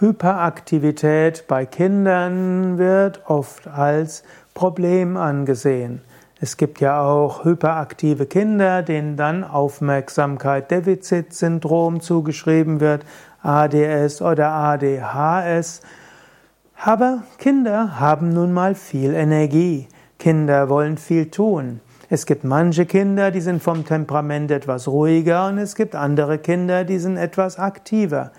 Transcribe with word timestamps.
Hyperaktivität 0.00 1.46
bei 1.48 1.66
Kindern 1.66 2.78
wird 2.78 3.22
oft 3.26 3.66
als 3.66 4.22
Problem 4.54 5.16
angesehen. 5.16 6.02
Es 6.40 6.56
gibt 6.56 6.80
ja 6.80 7.02
auch 7.02 7.44
hyperaktive 7.44 8.26
Kinder, 8.26 8.82
denen 8.82 9.16
dann 9.16 9.42
Aufmerksamkeit 9.42 10.70
Defizitsyndrom 10.70 12.00
zugeschrieben 12.00 12.78
wird, 12.78 13.04
ADS 13.42 14.22
oder 14.22 14.50
ADHS. 14.52 15.80
Aber 16.80 17.24
Kinder 17.38 17.98
haben 17.98 18.32
nun 18.32 18.52
mal 18.52 18.76
viel 18.76 19.14
Energie. 19.14 19.88
Kinder 20.20 20.68
wollen 20.68 20.96
viel 20.96 21.28
tun. 21.28 21.80
Es 22.08 22.24
gibt 22.24 22.44
manche 22.44 22.86
Kinder, 22.86 23.32
die 23.32 23.40
sind 23.40 23.60
vom 23.60 23.84
Temperament 23.84 24.52
etwas 24.52 24.86
ruhiger 24.86 25.48
und 25.48 25.58
es 25.58 25.74
gibt 25.74 25.96
andere 25.96 26.38
Kinder, 26.38 26.84
die 26.84 27.00
sind 27.00 27.16
etwas 27.16 27.58
aktiver. 27.58 28.30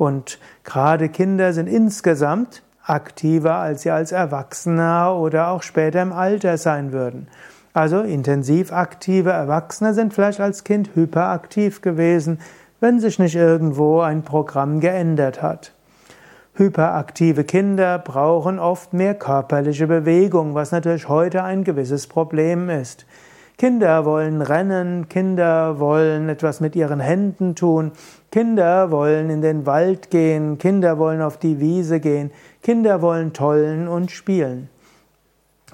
Und 0.00 0.38
gerade 0.64 1.10
Kinder 1.10 1.52
sind 1.52 1.66
insgesamt 1.66 2.62
aktiver, 2.82 3.56
als 3.56 3.82
sie 3.82 3.90
als 3.90 4.12
Erwachsener 4.12 5.14
oder 5.14 5.48
auch 5.48 5.62
später 5.62 6.00
im 6.00 6.14
Alter 6.14 6.56
sein 6.56 6.92
würden. 6.92 7.28
Also 7.74 8.00
intensiv 8.00 8.72
aktive 8.72 9.28
Erwachsene 9.28 9.92
sind 9.92 10.14
vielleicht 10.14 10.40
als 10.40 10.64
Kind 10.64 10.94
hyperaktiv 10.94 11.82
gewesen, 11.82 12.38
wenn 12.80 12.98
sich 12.98 13.18
nicht 13.18 13.34
irgendwo 13.34 14.00
ein 14.00 14.22
Programm 14.22 14.80
geändert 14.80 15.42
hat. 15.42 15.74
Hyperaktive 16.54 17.44
Kinder 17.44 17.98
brauchen 17.98 18.58
oft 18.58 18.94
mehr 18.94 19.14
körperliche 19.14 19.86
Bewegung, 19.86 20.54
was 20.54 20.72
natürlich 20.72 21.10
heute 21.10 21.42
ein 21.44 21.62
gewisses 21.62 22.06
Problem 22.06 22.70
ist. 22.70 23.04
Kinder 23.58 24.06
wollen 24.06 24.40
rennen, 24.40 25.10
Kinder 25.10 25.78
wollen 25.78 26.30
etwas 26.30 26.60
mit 26.60 26.74
ihren 26.74 26.98
Händen 26.98 27.54
tun, 27.54 27.92
Kinder 28.30 28.92
wollen 28.92 29.28
in 29.28 29.42
den 29.42 29.66
Wald 29.66 30.10
gehen, 30.10 30.58
Kinder 30.58 30.98
wollen 30.98 31.20
auf 31.20 31.36
die 31.36 31.58
Wiese 31.58 31.98
gehen, 31.98 32.30
Kinder 32.62 33.02
wollen 33.02 33.32
tollen 33.32 33.88
und 33.88 34.12
spielen. 34.12 34.68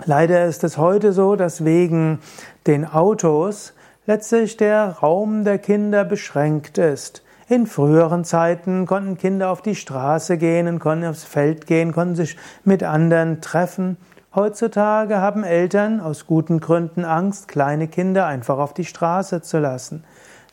Leider 0.07 0.47
ist 0.47 0.65
es 0.65 0.79
heute 0.79 1.13
so, 1.13 1.37
dass 1.37 1.67
wegen 1.67 2.21
den 2.67 2.87
Autos 2.87 3.75
letztlich 4.07 4.57
der 4.57 4.89
Raum 5.03 5.45
der 5.45 5.59
Kinder 5.59 6.05
beschränkt 6.05 6.79
ist. 6.79 7.23
In 7.49 7.67
früheren 7.67 8.25
Zeiten 8.25 8.87
konnten 8.87 9.19
Kinder 9.19 9.51
auf 9.51 9.61
die 9.61 9.75
Straße 9.75 10.39
gehen, 10.39 10.79
konnten 10.79 11.05
aufs 11.05 11.25
Feld 11.25 11.67
gehen, 11.67 11.93
konnten 11.93 12.17
sich 12.17 12.37
mit 12.65 12.83
anderen 12.83 13.43
treffen. 13.43 13.99
Heutzutage 14.35 15.19
haben 15.19 15.45
Eltern 15.45 16.01
aus 16.01 16.27
guten 16.27 16.61
Gründen 16.61 17.05
Angst, 17.05 17.49
kleine 17.49 17.87
Kinder 17.87 18.27
einfach 18.27 18.59
auf 18.59 18.75
die 18.75 18.85
Straße 18.85 19.43
zu 19.43 19.59
lassen. 19.59 20.05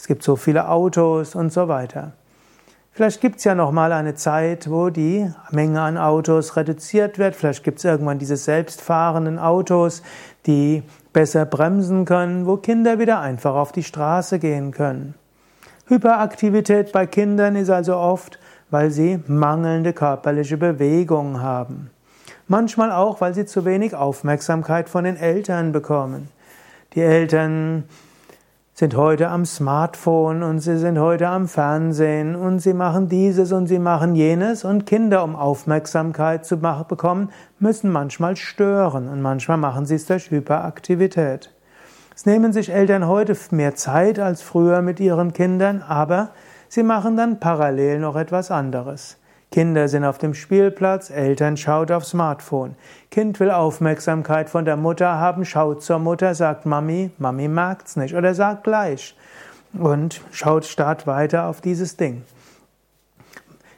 Es 0.03 0.07
gibt 0.07 0.21
so 0.21 0.35
viele 0.35 0.67
Autos 0.67 1.33
und 1.33 1.53
so 1.53 1.69
weiter. 1.69 2.11
Vielleicht 2.91 3.21
gibt 3.21 3.37
es 3.37 3.45
ja 3.45 3.55
noch 3.55 3.71
mal 3.71 3.93
eine 3.93 4.15
Zeit, 4.15 4.69
wo 4.69 4.89
die 4.89 5.31
Menge 5.51 5.79
an 5.79 5.97
Autos 5.97 6.57
reduziert 6.57 7.19
wird. 7.19 7.37
Vielleicht 7.37 7.63
gibt 7.63 7.77
es 7.77 7.85
irgendwann 7.85 8.19
diese 8.19 8.35
selbstfahrenden 8.35 9.39
Autos, 9.39 10.03
die 10.45 10.83
besser 11.13 11.45
bremsen 11.45 12.03
können, 12.03 12.45
wo 12.45 12.57
Kinder 12.57 12.99
wieder 12.99 13.21
einfach 13.21 13.55
auf 13.55 13.71
die 13.71 13.81
Straße 13.81 14.39
gehen 14.39 14.71
können. 14.71 15.15
Hyperaktivität 15.87 16.91
bei 16.91 17.05
Kindern 17.05 17.55
ist 17.55 17.69
also 17.69 17.95
oft, 17.95 18.39
weil 18.71 18.91
sie 18.91 19.23
mangelnde 19.27 19.93
körperliche 19.93 20.57
Bewegung 20.57 21.41
haben. 21.41 21.91
Manchmal 22.49 22.91
auch, 22.91 23.21
weil 23.21 23.33
sie 23.33 23.45
zu 23.45 23.63
wenig 23.63 23.95
Aufmerksamkeit 23.95 24.89
von 24.89 25.05
den 25.05 25.15
Eltern 25.15 25.71
bekommen. 25.71 26.27
Die 26.93 26.99
Eltern 26.99 27.85
sind 28.75 28.95
heute 28.95 29.29
am 29.29 29.45
Smartphone 29.45 30.41
und 30.41 30.59
sie 30.59 30.79
sind 30.79 30.97
heute 30.97 31.27
am 31.27 31.47
Fernsehen 31.47 32.35
und 32.35 32.57
sie 32.57 32.73
machen 32.73 33.07
dieses 33.07 33.51
und 33.51 33.67
sie 33.67 33.77
machen 33.77 34.15
jenes 34.15 34.65
und 34.65 34.87
Kinder, 34.87 35.23
um 35.23 35.35
Aufmerksamkeit 35.35 36.43
zu 36.43 36.57
bekommen, 36.57 37.29
müssen 37.59 37.91
manchmal 37.91 38.35
stören 38.35 39.09
und 39.09 39.21
manchmal 39.21 39.57
machen 39.57 39.85
sie 39.85 39.95
es 39.95 40.07
durch 40.07 40.31
Hyperaktivität. 40.31 41.53
Es 42.15 42.25
nehmen 42.25 42.51
sich 42.51 42.71
Eltern 42.71 43.07
heute 43.07 43.37
mehr 43.51 43.75
Zeit 43.75 44.17
als 44.17 44.41
früher 44.41 44.81
mit 44.81 44.99
ihren 44.99 45.33
Kindern, 45.33 45.83
aber 45.83 46.29
sie 46.67 46.83
machen 46.83 47.15
dann 47.15 47.39
parallel 47.39 47.99
noch 47.99 48.15
etwas 48.15 48.49
anderes. 48.49 49.17
Kinder 49.53 49.87
sind 49.87 50.03
auf 50.03 50.17
dem 50.17 50.33
Spielplatz, 50.33 51.11
Eltern 51.11 51.57
schaut 51.57 51.91
aufs 51.91 52.09
Smartphone. 52.09 52.73
Kind 53.11 53.39
will 53.39 53.51
Aufmerksamkeit 53.51 54.49
von 54.49 54.65
der 54.65 54.77
Mutter 54.77 55.19
haben, 55.19 55.45
schaut 55.45 55.83
zur 55.83 55.99
Mutter, 55.99 56.33
sagt 56.33 56.65
Mami, 56.65 57.11
Mami 57.19 57.47
magt's 57.47 57.95
nicht 57.95 58.15
oder 58.15 58.33
sagt 58.33 58.63
gleich 58.63 59.15
und 59.73 60.21
schaut 60.31 60.65
starrt 60.65 61.05
weiter 61.05 61.45
auf 61.45 61.61
dieses 61.61 61.97
Ding. 61.97 62.23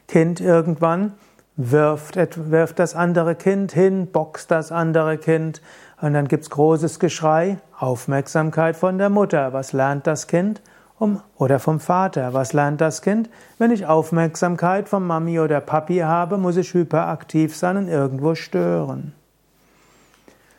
Kind 0.08 0.40
irgendwann 0.40 1.12
wirft, 1.56 2.16
wirft 2.50 2.78
das 2.78 2.94
andere 2.94 3.34
Kind 3.34 3.72
hin, 3.72 4.06
boxt 4.10 4.50
das 4.50 4.72
andere 4.72 5.18
Kind 5.18 5.60
und 6.00 6.14
dann 6.14 6.26
gibt's 6.26 6.48
großes 6.48 6.98
Geschrei, 7.00 7.58
Aufmerksamkeit 7.78 8.76
von 8.76 8.96
der 8.96 9.10
Mutter. 9.10 9.52
Was 9.52 9.74
lernt 9.74 10.06
das 10.06 10.26
Kind? 10.26 10.62
Um, 10.98 11.20
oder 11.36 11.58
vom 11.58 11.78
Vater. 11.78 12.32
Was 12.32 12.54
lernt 12.54 12.80
das 12.80 13.02
Kind? 13.02 13.28
Wenn 13.58 13.70
ich 13.70 13.86
Aufmerksamkeit 13.86 14.88
von 14.88 15.06
Mami 15.06 15.38
oder 15.40 15.60
Papi 15.60 15.98
habe, 15.98 16.38
muss 16.38 16.56
ich 16.56 16.72
hyperaktiv 16.72 17.54
sein 17.54 17.76
und 17.76 17.88
irgendwo 17.88 18.34
stören. 18.34 19.12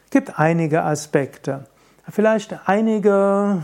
Es 0.06 0.12
gibt 0.12 0.40
einige 0.40 0.84
Aspekte. 0.84 1.66
Vielleicht 2.08 2.70
einige 2.70 3.64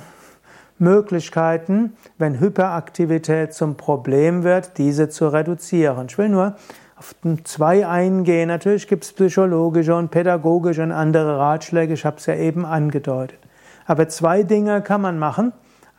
Möglichkeiten, 0.80 1.96
wenn 2.18 2.40
Hyperaktivität 2.40 3.54
zum 3.54 3.78
Problem 3.78 4.44
wird, 4.44 4.78
diese 4.80 5.10
zu 5.10 5.28
reduzieren. 5.28 6.08
Ich 6.10 6.18
will 6.18 6.30
nur 6.30 6.56
auf 6.98 7.16
zwei 7.44 7.88
eingehen. 7.88 8.48
Natürlich 8.48 8.88
gibt 8.88 9.04
es 9.04 9.14
psychologische 9.14 9.96
und 9.96 10.10
pädagogische 10.10 10.82
und 10.82 10.92
andere 10.92 11.38
Ratschläge. 11.38 11.94
Ich 11.94 12.04
habe 12.04 12.18
es 12.18 12.26
ja 12.26 12.36
eben 12.36 12.66
angedeutet. 12.66 13.40
Aber 13.86 14.10
zwei 14.10 14.44
Dinge 14.44 14.82
kann 14.82 15.02
man 15.02 15.20
machen. 15.20 15.54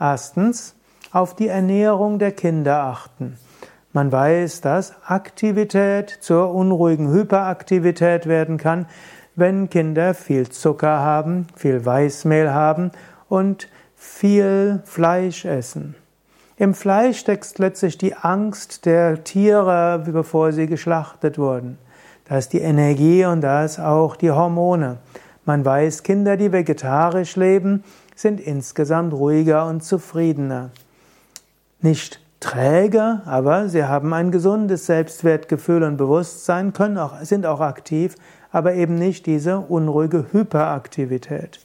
Erstens, 0.04 0.74
auf 1.12 1.34
die 1.34 1.48
Ernährung 1.48 2.18
der 2.18 2.32
Kinder 2.32 2.82
achten. 2.82 3.38
Man 3.94 4.12
weiß, 4.12 4.60
dass 4.60 4.92
Aktivität 5.06 6.10
zur 6.20 6.54
unruhigen 6.54 7.10
Hyperaktivität 7.10 8.26
werden 8.26 8.58
kann, 8.58 8.84
wenn 9.34 9.70
Kinder 9.70 10.12
viel 10.12 10.50
Zucker 10.50 10.98
haben, 10.98 11.46
viel 11.56 11.86
Weißmehl 11.86 12.52
haben 12.52 12.90
und 13.30 13.70
viel 13.96 14.82
Fleisch 14.84 15.46
essen. 15.46 15.94
Im 16.58 16.74
Fleisch 16.74 17.20
steckt 17.20 17.58
letztlich 17.58 17.96
die 17.96 18.14
Angst 18.14 18.84
der 18.84 19.24
Tiere, 19.24 20.02
bevor 20.04 20.52
sie 20.52 20.66
geschlachtet 20.66 21.38
wurden. 21.38 21.78
Da 22.28 22.36
ist 22.36 22.52
die 22.52 22.60
Energie 22.60 23.24
und 23.24 23.40
da 23.40 23.64
ist 23.64 23.78
auch 23.78 24.16
die 24.16 24.30
Hormone. 24.30 24.98
Man 25.46 25.64
weiß, 25.64 26.02
Kinder, 26.02 26.36
die 26.36 26.52
vegetarisch 26.52 27.36
leben, 27.36 27.84
sind 28.14 28.40
insgesamt 28.40 29.12
ruhiger 29.12 29.66
und 29.66 29.82
zufriedener. 29.82 30.70
Nicht 31.80 32.20
träge, 32.40 33.22
aber 33.24 33.68
sie 33.68 33.84
haben 33.84 34.12
ein 34.12 34.30
gesundes 34.30 34.86
Selbstwertgefühl 34.86 35.82
und 35.82 35.96
Bewusstsein, 35.96 36.72
können 36.72 36.98
auch, 36.98 37.20
sind 37.22 37.46
auch 37.46 37.60
aktiv, 37.60 38.16
aber 38.52 38.74
eben 38.74 38.96
nicht 38.96 39.26
diese 39.26 39.58
unruhige 39.58 40.26
Hyperaktivität. 40.32 41.60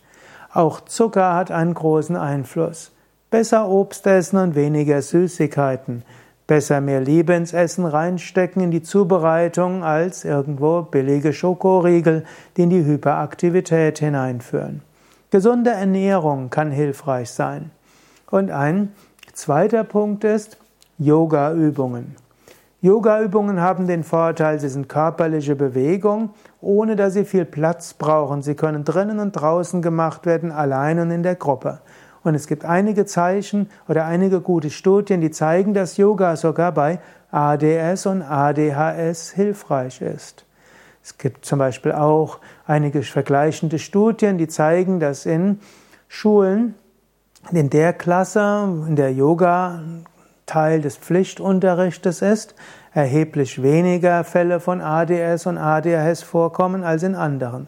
Auch 0.51 0.81
Zucker 0.81 1.35
hat 1.35 1.51
einen 1.51 1.73
großen 1.73 2.15
Einfluss. 2.15 2.91
Besser 3.29 3.69
Obst 3.69 4.07
essen 4.07 4.37
und 4.37 4.55
weniger 4.55 5.01
Süßigkeiten. 5.01 6.03
Besser 6.47 6.81
mehr 6.81 6.99
Liebe 6.99 7.33
ins 7.33 7.53
Essen 7.53 7.85
reinstecken 7.85 8.63
in 8.63 8.71
die 8.71 8.81
Zubereitung 8.81 9.83
als 9.83 10.25
irgendwo 10.25 10.81
billige 10.81 11.31
Schokoriegel, 11.31 12.25
die 12.57 12.63
in 12.63 12.71
die 12.71 12.83
Hyperaktivität 12.83 13.99
hineinführen. 13.99 14.81
Gesunde 15.31 15.69
Ernährung 15.69 16.49
kann 16.49 16.71
hilfreich 16.71 17.29
sein. 17.29 17.69
Und 18.31 18.49
ein 18.49 18.93
zweiter 19.33 19.83
Punkt 19.83 20.23
ist 20.23 20.57
Yoga-Übungen. 20.97 22.15
Yoga-Übungen 22.81 23.61
haben 23.61 23.85
den 23.85 24.03
Vorteil, 24.03 24.59
sie 24.59 24.69
sind 24.69 24.89
körperliche 24.89 25.55
Bewegung, 25.55 26.31
ohne 26.61 26.95
dass 26.95 27.13
sie 27.13 27.25
viel 27.25 27.45
Platz 27.45 27.93
brauchen. 27.93 28.41
Sie 28.41 28.55
können 28.55 28.85
drinnen 28.85 29.19
und 29.19 29.33
draußen 29.33 29.83
gemacht 29.83 30.25
werden, 30.25 30.51
allein 30.51 30.99
und 30.99 31.11
in 31.11 31.21
der 31.21 31.35
Gruppe. 31.35 31.79
Und 32.23 32.33
es 32.33 32.47
gibt 32.47 32.65
einige 32.65 33.05
Zeichen 33.05 33.69
oder 33.87 34.05
einige 34.05 34.41
gute 34.41 34.71
Studien, 34.71 35.21
die 35.21 35.29
zeigen, 35.29 35.75
dass 35.75 35.97
Yoga 35.97 36.37
sogar 36.37 36.71
bei 36.71 36.99
ADS 37.31 38.07
und 38.07 38.23
ADHS 38.23 39.29
hilfreich 39.31 40.01
ist. 40.01 40.45
Es 41.03 41.17
gibt 41.17 41.45
zum 41.45 41.59
Beispiel 41.59 41.91
auch 41.91 42.39
einige 42.65 43.01
vergleichende 43.03 43.79
Studien, 43.79 44.37
die 44.37 44.47
zeigen, 44.47 44.99
dass 44.99 45.25
in 45.25 45.59
Schulen, 46.07 46.75
in 47.51 47.69
der 47.69 47.93
Klasse, 47.93 48.67
in 48.87 48.95
der 48.95 49.13
Yoga 49.13 49.81
Teil 50.45 50.81
des 50.81 50.97
Pflichtunterrichtes 50.97 52.21
ist, 52.21 52.55
erheblich 52.93 53.61
weniger 53.61 54.23
Fälle 54.23 54.59
von 54.59 54.81
ADS 54.81 55.45
und 55.45 55.57
ADHS 55.57 56.23
vorkommen 56.23 56.83
als 56.83 57.03
in 57.03 57.15
anderen. 57.15 57.67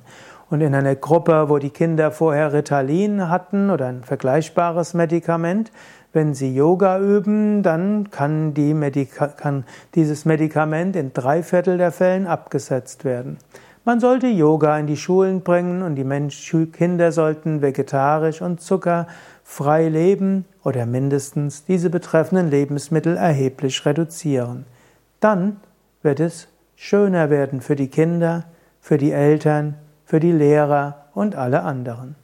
Und 0.51 0.59
in 0.59 0.75
einer 0.75 0.95
Gruppe, 0.95 1.47
wo 1.47 1.59
die 1.59 1.69
Kinder 1.69 2.11
vorher 2.11 2.51
Ritalin 2.51 3.29
hatten 3.29 3.69
oder 3.69 3.87
ein 3.87 4.03
vergleichbares 4.03 4.93
Medikament, 4.93 5.71
Wenn 6.13 6.33
Sie 6.33 6.53
Yoga 6.53 6.99
üben, 6.99 7.63
dann 7.63 8.11
kann, 8.11 8.53
die 8.53 8.73
Medika 8.73 9.27
kann 9.27 9.63
dieses 9.95 10.25
Medikament 10.25 10.97
in 10.97 11.13
drei 11.13 11.41
Viertel 11.41 11.77
der 11.77 11.93
Fällen 11.93 12.27
abgesetzt 12.27 13.05
werden. 13.05 13.37
Man 13.85 14.01
sollte 14.01 14.27
Yoga 14.27 14.77
in 14.77 14.87
die 14.87 14.97
Schulen 14.97 15.39
bringen 15.39 15.81
und 15.81 15.95
die 15.95 16.03
Mensch 16.03 16.53
Kinder 16.73 17.13
sollten 17.13 17.61
vegetarisch 17.61 18.41
und 18.41 18.59
zuckerfrei 18.59 19.87
leben 19.87 20.43
oder 20.65 20.85
mindestens 20.85 21.63
diese 21.63 21.89
betreffenden 21.89 22.51
Lebensmittel 22.51 23.15
erheblich 23.15 23.85
reduzieren. 23.85 24.65
Dann 25.21 25.61
wird 26.03 26.19
es 26.19 26.49
schöner 26.75 27.29
werden 27.29 27.61
für 27.61 27.77
die 27.77 27.87
Kinder, 27.87 28.43
für 28.81 28.97
die 28.97 29.13
Eltern, 29.13 29.75
für 30.11 30.19
die 30.19 30.33
Lehrer 30.33 31.05
und 31.13 31.37
alle 31.37 31.63
anderen. 31.63 32.17